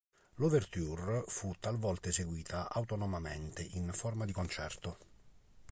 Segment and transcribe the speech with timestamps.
[0.39, 4.97] L"'Ouverture" fu talvolta eseguita autonomamente in forma di concerto.